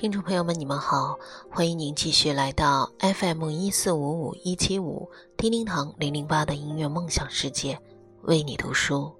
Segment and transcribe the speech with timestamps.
[0.00, 1.18] 听众朋友们，你们好，
[1.50, 7.76] 欢迎您继续来到 FM 一四五五一七五叮叮堂零零八的音乐梦想世界，
[8.22, 9.12] 为你读书。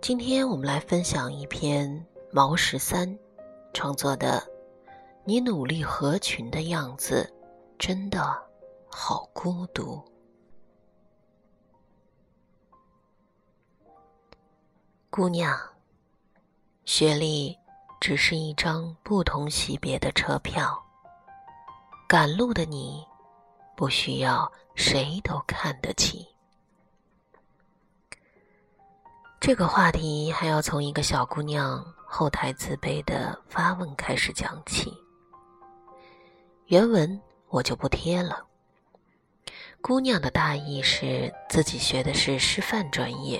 [0.00, 3.16] 今天我们来分享一篇毛十三
[3.72, 4.42] 创作的
[5.22, 7.32] 《你努力合群的样子，
[7.78, 8.20] 真的
[8.88, 9.94] 好孤独》。
[15.08, 15.56] 姑娘。
[16.88, 17.54] 学历
[18.00, 20.82] 只是一张不同级别的车票。
[22.08, 23.04] 赶路的你，
[23.76, 26.26] 不需要谁都看得起。
[29.38, 34.90] 这个话题还要从一个小姑娘后台自卑的发问开始讲起。
[36.68, 38.46] 原文我就不贴了。
[39.82, 43.38] 姑娘的大意是自己学的是师范专业，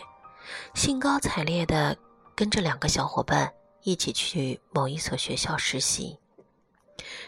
[0.75, 1.97] 兴高采烈的。
[2.39, 6.17] 跟着两个小伙伴一起去某一所学校实习，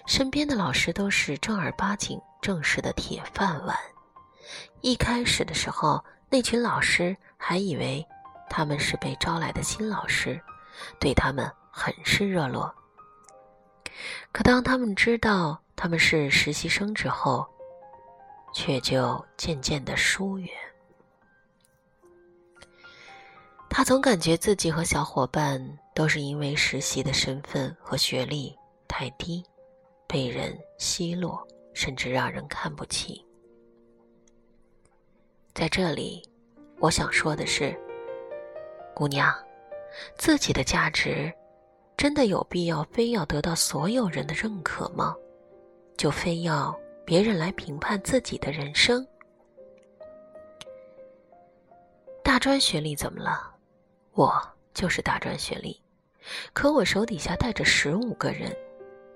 [0.07, 3.77] 身边的老师都是正儿八经、正式的铁饭碗。
[4.83, 8.07] 一开始的时候，那群老师还以为
[8.49, 10.41] 他们是被招来的新老师，
[11.01, 12.73] 对他们很是热络。
[14.31, 17.45] 可当他们知道他们是实习生之后，
[18.55, 20.49] 却就渐渐的疏远。
[23.73, 28.55] 他总感觉自己和小伙伴都是因为实习的身份和学历
[28.89, 29.43] 太低，
[30.09, 33.25] 被人奚落，甚至让人看不起。
[35.55, 36.21] 在这里，
[36.81, 37.75] 我想说的是，
[38.93, 39.33] 姑娘，
[40.19, 41.33] 自己的价值
[41.97, 45.15] 真的有必要非要得到所有人的认可吗？
[45.97, 49.07] 就非要别人来评判自己的人生？
[52.25, 53.50] 大专学历怎么了？
[54.21, 54.39] 我
[54.75, 55.81] 就是大专学历，
[56.53, 58.55] 可我手底下带着十五个人，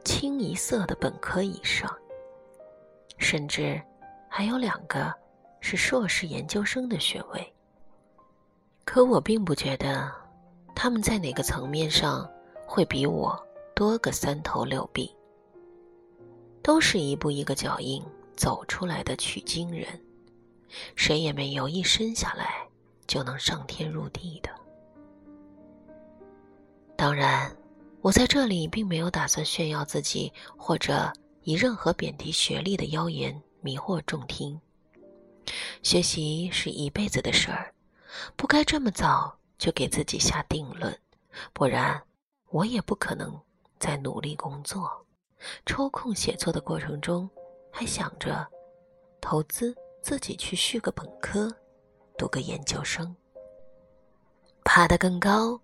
[0.03, 1.95] 清一色的本科以上，
[3.19, 3.79] 甚至
[4.31, 5.13] 还有两个
[5.61, 7.55] 是硕士研究生的学位。
[8.87, 10.11] 可我并不觉得
[10.75, 12.27] 他们在哪个层面上
[12.67, 13.39] 会比我
[13.75, 15.15] 多个三头六臂，
[16.63, 18.03] 都是一步一个脚印
[18.37, 19.87] 走出来的取经人，
[20.97, 22.67] 谁也没有一生下来
[23.07, 24.49] 就能上天入地的。
[27.05, 27.55] 当然，
[28.01, 34.59] 我在这里并没有打算炫耀自己，或者以任何贬低学历的妖言迷惑众听。
[35.83, 37.75] 学习是一辈子的事儿，
[38.37, 40.99] 不该这么早就给自己下定论，
[41.53, 42.03] 不然
[42.49, 43.39] 我也不可能
[43.79, 44.91] 在努力工作、
[45.67, 47.29] 抽空写作的过程中，
[47.71, 48.49] 还想着
[49.21, 51.55] 投资自己去续个本科、
[52.17, 53.15] 读个研究生，
[54.65, 55.61] 爬得更高。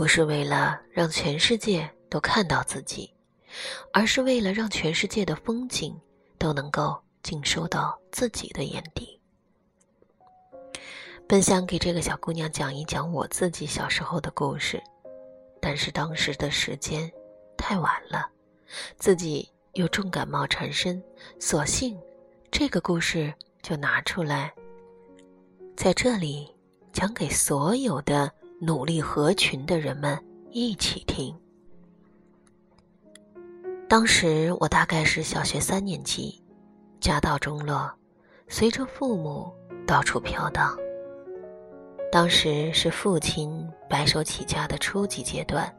[0.00, 3.12] 不是为了让全世界都看到自己，
[3.92, 5.94] 而是为了让全世界的风景
[6.38, 9.20] 都能够尽收到自己的眼底。
[11.28, 14.82] 本想给这个小姑娘讲一讲我自己小时候的故事，
[15.60, 17.12] 但是当时的时间
[17.58, 18.26] 太晚了，
[18.96, 21.04] 自己又重感冒缠身，
[21.38, 22.00] 索性
[22.50, 24.50] 这个故事就拿出来，
[25.76, 26.50] 在这里
[26.90, 28.32] 讲给所有的。
[28.62, 31.34] 努力合群的人们一起听。
[33.88, 36.44] 当时我大概是小学三年级，
[37.00, 37.90] 家道中落，
[38.48, 39.50] 随着父母
[39.86, 40.76] 到处飘荡。
[42.12, 45.74] 当时是父亲白手起家的初级阶段，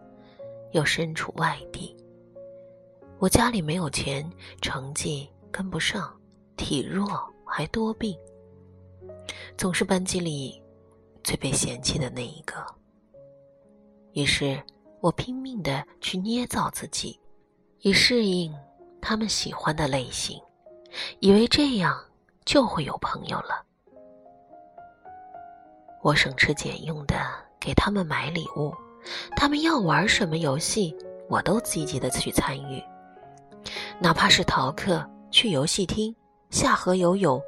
[0.72, 1.96] 又身处外地。
[3.20, 4.28] 我家里没有钱，
[4.60, 6.12] 成绩跟不上，
[6.58, 7.08] 体弱
[7.46, 8.18] 还多病，
[9.56, 10.60] 总是班级里。
[11.24, 12.56] 最被嫌弃的那一个。
[14.14, 14.62] 于是，
[15.00, 17.20] 我拼命的去捏造自己，
[17.80, 18.54] 以适应
[19.02, 20.40] 他们喜欢的类型，
[21.20, 21.98] 以为这样
[22.46, 23.64] 就会有朋友了。
[26.04, 27.16] 我省吃俭用的
[27.60, 28.74] 给他们买礼物，
[29.36, 30.96] 他们要玩什么游戏，
[31.30, 32.84] 我都积极的去参与，
[34.00, 36.14] 哪怕是逃课、去游戏厅、
[36.50, 37.42] 下河游泳，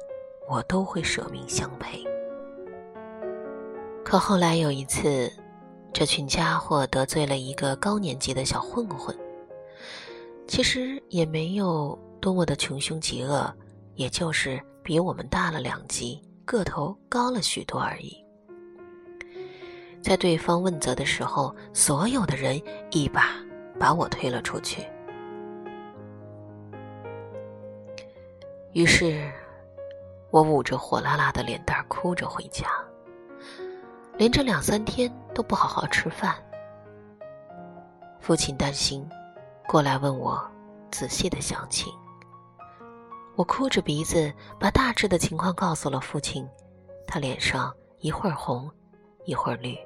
[0.48, 2.02] 我都会舍命相陪。
[4.04, 5.32] 可后来有一次，
[5.94, 9.16] 这群家伙得罪了一个高年级的小混混。
[10.44, 13.54] 其实也没有多么的穷凶极恶，
[13.94, 18.22] 也就是比我们大了两级，个头高了许多而已。
[20.02, 22.60] 在对方问责的时候，所有的人
[22.90, 23.28] 一把
[23.78, 24.84] 把我推了出去。
[28.72, 29.30] 于是，
[30.32, 32.66] 我捂着火辣辣的脸蛋哭着回家。
[34.16, 36.36] 连着两三天都不好好吃饭。
[38.20, 39.06] 父亲担心，
[39.66, 40.40] 过来问我
[40.90, 41.92] 仔细的详情。
[43.36, 46.48] 我哭着鼻子把大致的情况告诉了父亲，
[47.06, 48.70] 他脸上一会儿红，
[49.24, 49.76] 一会儿绿，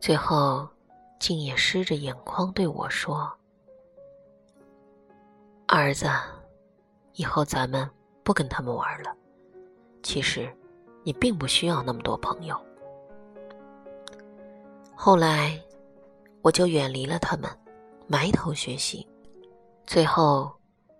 [0.00, 0.66] 最后
[1.20, 3.30] 竟也湿着眼眶对我说
[5.68, 6.08] ：“儿子，
[7.12, 7.88] 以后咱们
[8.24, 9.14] 不跟他们玩了。
[10.02, 10.50] 其实，
[11.04, 12.58] 你并不需要那么多朋友。”
[15.04, 15.60] 后来。
[16.42, 17.50] 我就远离了他们，
[18.06, 19.04] 埋头学习，
[19.84, 20.52] 最后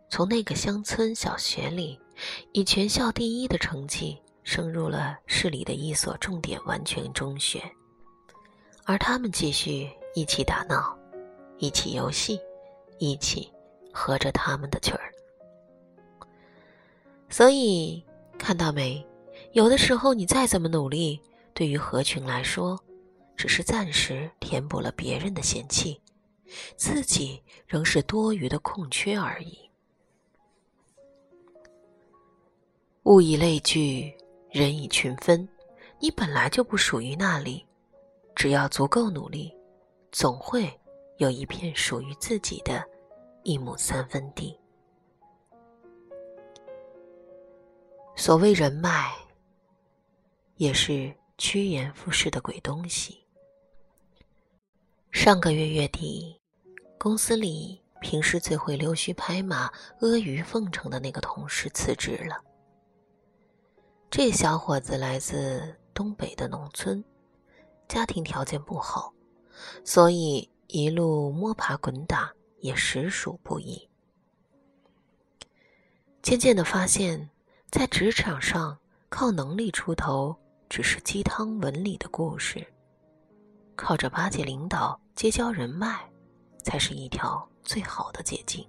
[0.08, 1.98] 从那个乡村小学里，
[2.52, 7.62] 以全校第一的成绩升入了市里的一所重点完全中学。
[8.84, 10.96] 而他们继续一起打闹，
[11.58, 12.40] 一起游戏，
[12.98, 13.52] 一起
[13.92, 15.12] 合着他们的曲儿。
[17.28, 18.04] 所以
[18.36, 19.04] 看到没？
[19.52, 21.20] 有的时候你再怎么努力，
[21.54, 22.76] 对于合群来说。
[23.42, 26.00] 只是暂时填补了别人的嫌弃，
[26.76, 29.68] 自己仍是多余的空缺而已。
[33.02, 34.16] 物以类聚，
[34.48, 35.48] 人以群分。
[35.98, 37.66] 你本来就不属于那里，
[38.36, 39.52] 只要足够努力，
[40.12, 40.72] 总会
[41.16, 42.88] 有一片属于自己的
[43.42, 44.56] 一亩三分地。
[48.14, 49.12] 所谓人脉，
[50.58, 53.20] 也是趋炎附势的鬼东西。
[55.12, 56.40] 上个月月底，
[56.98, 59.66] 公司里平时最会溜须拍马、
[60.00, 62.42] 阿谀奉承的那个同事辞职了。
[64.10, 67.04] 这小伙子来自东北的农村，
[67.86, 69.12] 家庭条件不好，
[69.84, 73.88] 所以一路摸爬滚打也实属不易。
[76.22, 77.30] 渐渐的发现，
[77.70, 78.76] 在职场上
[79.10, 80.34] 靠能力出头
[80.70, 82.66] 只是鸡汤文里的故事，
[83.76, 84.98] 靠着巴结领导。
[85.14, 86.00] 结交人脉，
[86.64, 88.66] 才是一条最好的捷径。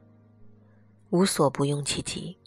[1.10, 2.38] 无所不用其极，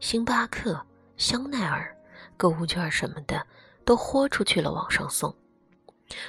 [0.00, 0.84] 星巴克、
[1.16, 1.96] 香奈儿、
[2.36, 3.46] 购物券什么的
[3.84, 5.32] 都豁出去了往上送。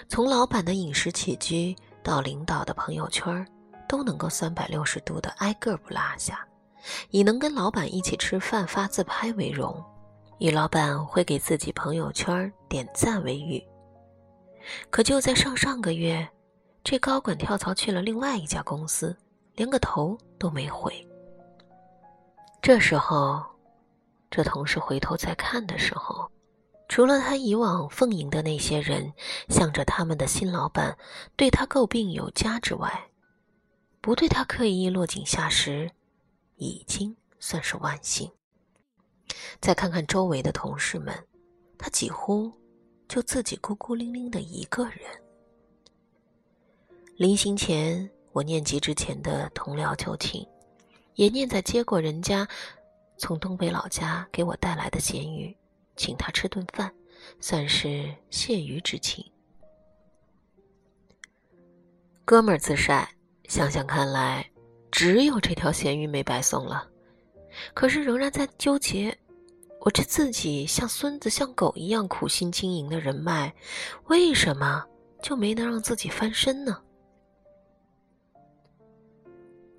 [0.08, 3.46] 从老板的饮食起居到领导的朋友圈，
[3.90, 6.48] 都能够三百六十度的挨个不落下。
[7.10, 9.84] 以能跟老板一起吃饭发自拍为荣，
[10.38, 13.62] 以老板会给自己朋友圈点赞为誉。
[14.90, 16.28] 可就在上上个月。
[16.84, 19.16] 这高管跳槽去了另外一家公司，
[19.54, 21.08] 连个头都没回。
[22.60, 23.44] 这时候，
[24.32, 26.32] 这同事回头再看的时候，
[26.88, 29.14] 除了他以往奉迎的那些人
[29.48, 30.98] 向着他们的新老板
[31.36, 33.10] 对他诟病有加之外，
[34.02, 35.92] 不对他刻意落井下石，
[36.56, 38.32] 已经算是万幸。
[39.60, 41.28] 再看看周围的同事们，
[41.78, 42.52] 他几乎
[43.12, 45.02] 就自己孤孤零零的一个人。
[47.18, 50.48] 临行前，我念及之前的同僚旧情，
[51.16, 52.48] 也念在接过人家
[53.18, 55.54] 从东北老家给我带来的咸鱼，
[55.98, 56.90] 请他吃顿饭，
[57.42, 59.30] 算是谢鱼之情。
[62.24, 63.14] 哥们儿自晒，
[63.50, 64.50] 想想看来，
[64.90, 66.88] 只有这条咸鱼没白送了。
[67.74, 69.14] 可是仍然在纠结，
[69.84, 73.52] 我这自己像孙子像狗一样苦心经营的人脉，
[74.06, 74.86] 为什么
[75.24, 76.80] 就没能让自己翻身呢？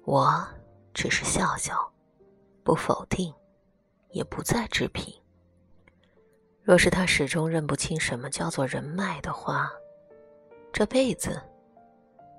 [0.04, 0.44] 我
[0.92, 1.92] 只是笑笑，
[2.64, 3.32] 不否定，
[4.10, 5.14] 也不再置评。
[6.64, 9.70] 若是他始终认不清什么叫做人脉的话，
[10.72, 11.40] 这辈子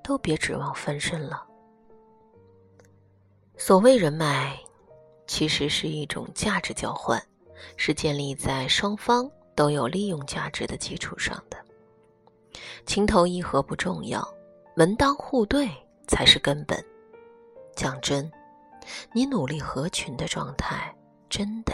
[0.03, 1.48] 都别指望翻身了。
[3.55, 4.60] 所谓人脉，
[5.27, 7.22] 其实是一种价值交换，
[7.77, 11.58] 是建立在双方都有利用价值的基础上的。
[12.86, 14.27] 情投意合不重要，
[14.75, 15.70] 门当户对
[16.08, 16.84] 才是根本。
[17.75, 18.32] 讲真，
[19.13, 20.96] 你努力合群的状态，
[21.29, 21.74] 真的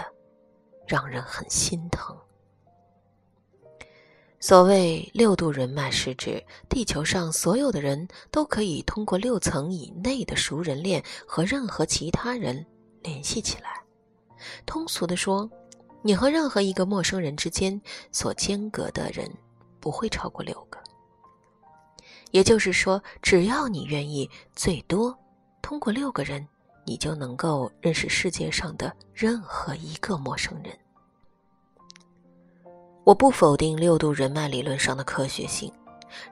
[0.87, 2.17] 让人很心疼。
[4.41, 12.65] 所谓六度人脉，是指地球上所有的人都可以通过六层以内的熟人链和任何其他人
[13.01, 13.83] 联系起来。
[14.65, 15.49] 通俗的说，
[16.01, 17.79] 你和任何一个陌生人之间
[18.11, 19.29] 所间隔的人
[19.79, 20.79] 不会超过六个。
[22.31, 25.17] 也就是说，只要你愿意，最多。
[25.61, 26.47] 通过六个人，
[26.85, 30.77] 你就能够认识世界上的任何一个陌生人。
[33.03, 35.71] 我不否定六度人脉理论上的科学性，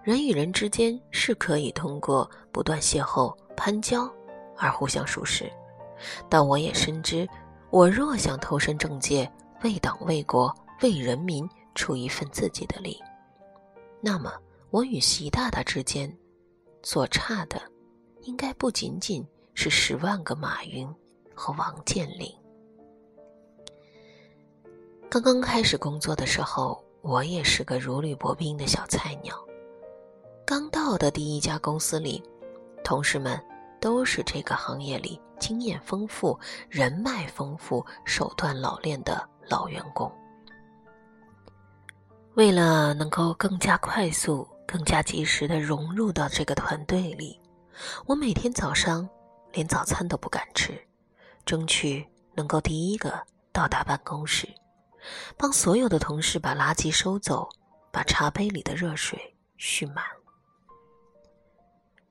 [0.04, 4.10] 人与人之间是可以通过不断邂逅、攀交
[4.56, 5.52] 而互相熟识。
[6.30, 7.28] 但我也深知，
[7.72, 9.30] 我若想投身政界，
[9.64, 13.02] 为党为国为人民出一份自己的力，
[14.02, 14.34] 那么
[14.70, 16.16] 我与习大大之间
[16.84, 17.62] 所差的。
[18.24, 20.86] 应该不仅仅是十万个马云
[21.34, 22.30] 和王健林。
[25.10, 29.34] 刚刚开始工作的时候，我也是个如履薄冰的小菜鸟。
[30.46, 32.22] 刚到的第一家公司里，
[32.84, 33.42] 同事们
[33.80, 36.38] 都是这个行业里经验丰富、
[36.70, 40.12] 人脉丰富、手段老练的老员工。
[42.36, 47.40] 为了能够更加快速、更加及时的融入到这个团队里，
[48.06, 49.08] 我每天早上
[49.52, 50.80] 连早餐都不敢吃，
[51.46, 53.20] 争取能够第一个
[53.52, 54.48] 到达办公室，
[55.36, 57.50] 帮所有的同事把垃圾收走，
[57.92, 60.04] 把茶杯里的热水蓄满。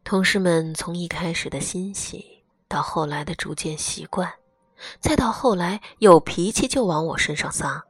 [0.03, 4.33] 同事们从一开始的欣喜，到后来的逐渐习惯，
[5.01, 7.85] 再到后来有脾气就往我身上撒，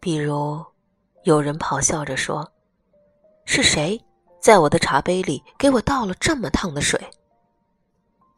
[0.00, 0.64] 比如。
[1.24, 2.52] 有人咆哮着说
[3.46, 3.98] ：“是谁
[4.42, 7.00] 在我的茶杯里给我倒了这么烫的水？”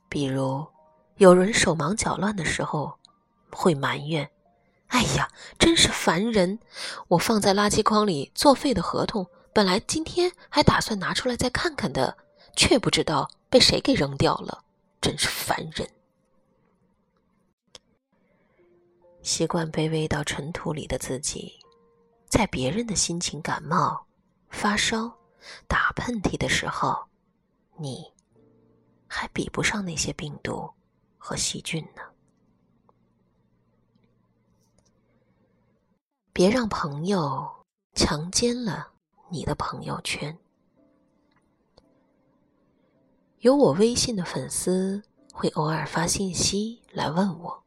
[0.09, 0.64] 比如，
[1.16, 2.97] 有人手忙脚乱的时候，
[3.50, 4.30] 会埋怨
[4.87, 5.28] ：“哎呀，
[5.59, 6.61] 真是烦人！
[7.09, 12.16] 我放在垃圾筐里作废的合同，本来今天还打算拿出来再看看的，
[12.54, 14.62] 却不知道被谁给扔掉了，
[15.00, 15.88] 真是烦人。”
[19.26, 21.59] 习惯卑微到尘土里的自己。
[22.28, 24.06] 在别人的心情感冒、
[24.50, 25.12] 发烧、
[25.66, 26.97] 打喷嚏的时候，
[27.76, 28.06] 你
[29.09, 30.71] 还比不上那些病毒
[31.18, 32.02] 和细菌呢。
[36.33, 38.92] 别让朋友强奸了
[39.28, 40.38] 你的朋友圈。
[43.40, 45.02] 有我微信的粉丝
[45.33, 47.66] 会偶尔发信息来问我。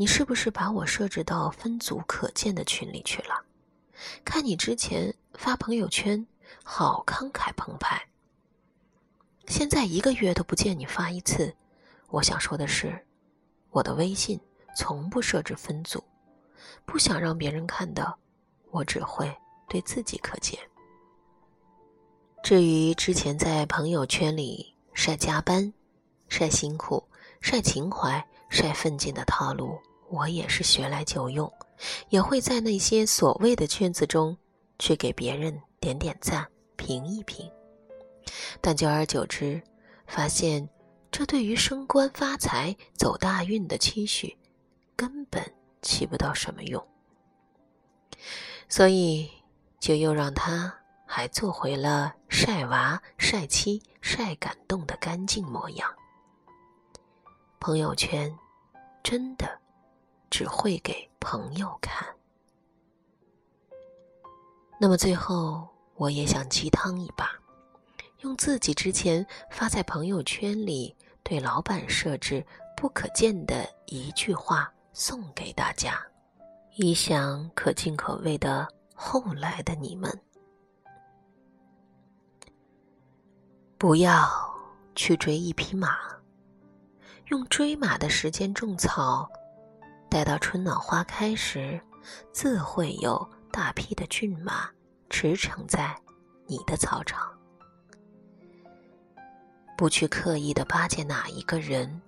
[0.00, 3.34] 你是不是把我设置到分组可见的群里去了？
[4.24, 6.24] 看你之前发朋友圈，
[6.62, 8.00] 好慷慨澎湃。
[9.48, 11.52] 现在一个月都不见你发一次，
[12.10, 12.96] 我想说的是，
[13.70, 14.38] 我的微信
[14.76, 16.00] 从不设置分组，
[16.84, 18.16] 不想让别人看到，
[18.70, 19.36] 我只会
[19.68, 20.56] 对自己可见。
[22.44, 25.74] 至于之前在朋友圈里晒加班、
[26.28, 27.02] 晒辛苦、
[27.40, 29.76] 晒情怀、晒奋进的套路。
[30.10, 31.52] 我也是学来就用，
[32.08, 34.36] 也会在那些所谓的圈子中
[34.78, 36.46] 去给别人点点赞、
[36.76, 37.50] 评一评。
[38.60, 39.62] 但久而久之，
[40.06, 40.68] 发现
[41.10, 44.36] 这对于升官发财、走大运的期许，
[44.96, 45.42] 根本
[45.82, 46.86] 起不到什么用。
[48.68, 49.30] 所以，
[49.80, 50.74] 就又让他
[51.06, 55.90] 还做回了晒娃、晒妻、晒感动的干净模样。
[57.60, 58.34] 朋友圈，
[59.02, 59.57] 真的。
[60.30, 62.06] 只会给朋友看。
[64.80, 67.30] 那么最后，我也想鸡汤一把，
[68.20, 76.00] 用自己之前发在朋友圈里对老板设置不可见的一句话送给大家，
[76.76, 80.20] 以想可敬可畏的后来的你们：
[83.76, 84.28] 不要
[84.94, 85.98] 去追一匹马，
[87.26, 89.28] 用追马的时间种草。
[90.10, 91.80] 待到春暖花开时，
[92.32, 94.68] 自会有大批的骏马
[95.10, 95.94] 驰骋在
[96.46, 97.30] 你的操场。
[99.76, 102.00] 不去刻意的巴结哪一个人，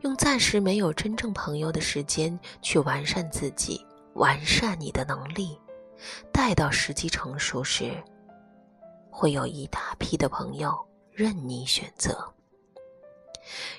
[0.00, 3.84] 用暂时没有真正朋友的时间去完善自己，
[4.14, 5.58] 完善你的能力。
[6.32, 8.02] 待到时机成熟时，
[9.10, 10.76] 会有一大批的朋友
[11.12, 12.32] 任你选择。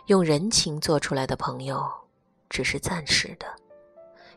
[0.06, 2.05] 用人情做出来的朋友。
[2.50, 3.48] 只是暂时的，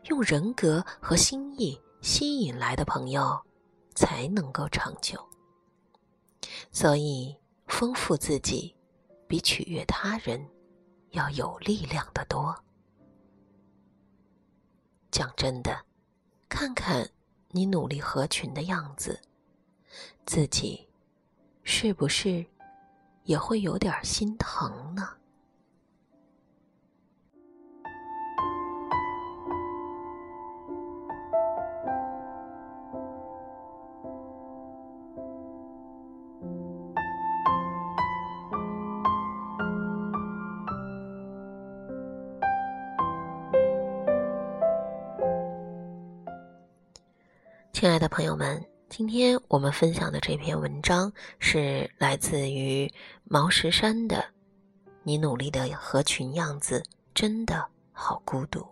[0.04, 3.40] 用人格和心意吸引来的朋友，
[3.94, 5.18] 才能够长久。
[6.72, 7.36] 所以，
[7.66, 8.74] 丰富自己，
[9.26, 10.48] 比取悦他人
[11.10, 12.56] 要有力量的多。
[15.10, 15.84] 讲真的，
[16.48, 17.08] 看看
[17.50, 19.20] 你努力合群的样子，
[20.24, 20.88] 自己
[21.62, 22.44] 是不是
[23.24, 25.17] 也会有点心疼呢？
[47.80, 52.92] 亲爱的朋友们，今天我们分享的这篇文章是来自于
[53.22, 54.24] 毛石山的。
[55.04, 56.82] 你努力的合群样子
[57.14, 58.66] 真的好孤独。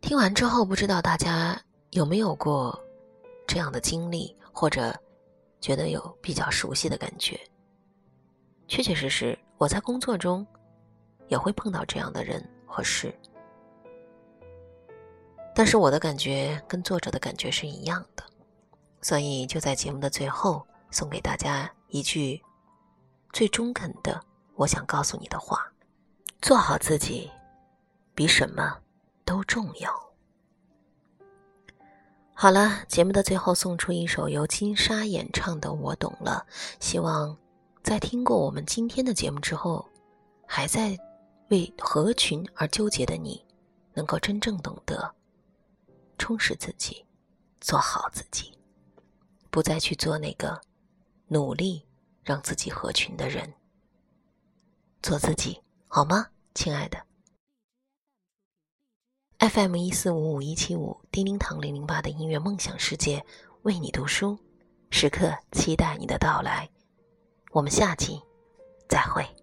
[0.00, 2.82] 听完之后，不知道大家有没有过
[3.46, 4.98] 这样的经历，或者
[5.60, 7.38] 觉得有比较熟悉的感觉。
[8.68, 10.46] 确确实实，我在工作中
[11.28, 13.14] 也会碰到这样的人和事，
[15.54, 18.24] 但是我的感觉跟作者的感觉是一样的，
[19.02, 22.42] 所以就在节目的最后送给大家一句
[23.32, 24.20] 最中肯的
[24.54, 25.70] 我想告诉你的话：
[26.40, 27.30] 做好自己，
[28.14, 28.78] 比什么
[29.24, 29.90] 都重要。
[32.32, 36.46] 好了，节目的最后送出一首由金莎演唱的《我懂了》，
[36.80, 37.36] 希望。
[37.82, 39.88] 在听过我们今天的节目之后，
[40.46, 40.94] 还在
[41.48, 43.42] 为合群而纠结的你，
[43.94, 45.14] 能够真正懂得
[46.20, 47.06] 充实自己，
[47.62, 48.52] 做好自己，
[49.50, 50.60] 不再去做那个
[51.28, 51.86] 努力
[52.22, 53.54] 让自己合群的人。
[55.02, 57.06] 做自己好吗，亲爱的
[59.38, 63.24] ？FM 一四五五一七五，叮叮堂零零八的音乐梦想世界，
[63.62, 64.38] 为你读书，
[64.90, 66.68] 时刻期待你的到来。
[67.50, 68.20] 我们下集
[68.90, 69.39] 再会。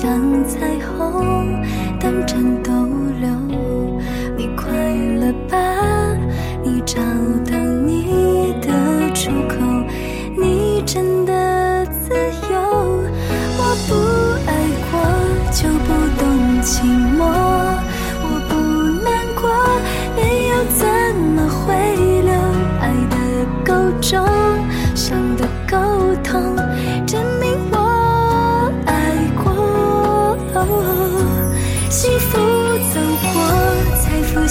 [0.00, 1.39] 像彩虹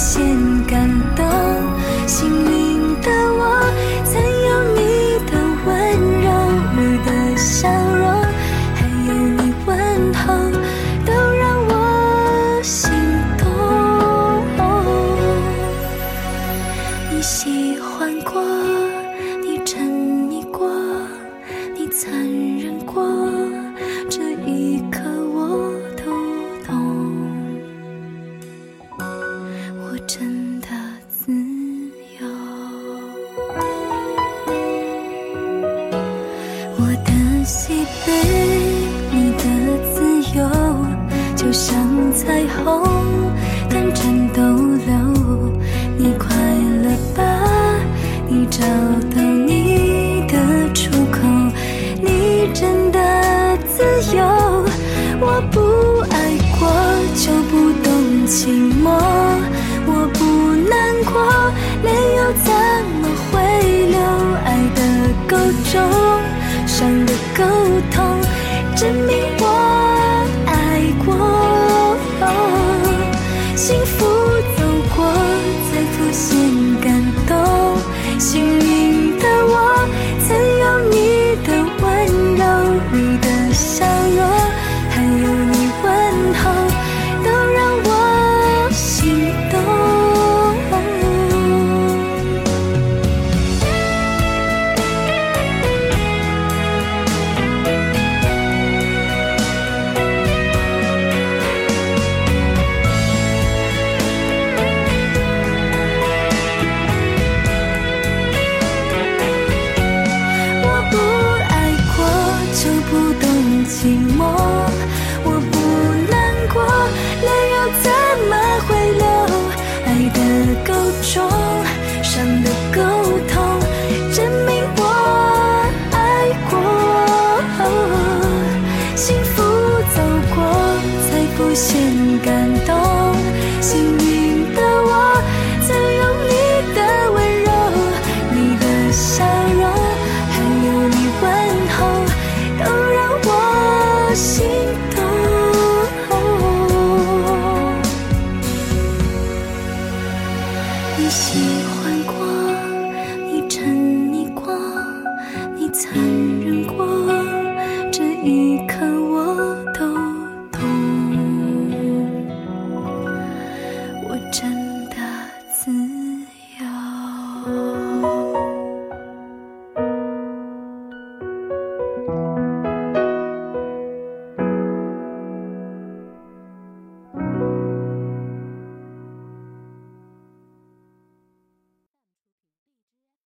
[0.00, 0.59] 谢
[42.64, 42.82] 痛，
[43.68, 44.92] 但全逗留，
[45.96, 46.28] 你快
[46.82, 47.22] 乐吧，
[48.28, 48.60] 你找
[49.14, 50.34] 到你的
[50.72, 51.18] 出口，
[52.02, 52.98] 你真的
[53.66, 53.82] 自
[54.16, 54.22] 由，
[55.20, 55.58] 我不
[56.10, 56.14] 爱
[56.58, 56.60] 过
[57.14, 57.88] 就不懂
[58.26, 58.48] 寂
[58.82, 58.86] 寞，
[59.86, 60.20] 我不
[60.68, 60.72] 难
[61.04, 61.20] 过，
[61.82, 62.48] 泪又怎
[63.00, 63.36] 么会
[63.88, 63.98] 流，
[64.44, 64.78] 爱的
[65.28, 65.36] 够
[65.72, 65.80] 重，
[66.66, 67.44] 伤的够
[67.90, 68.09] 痛。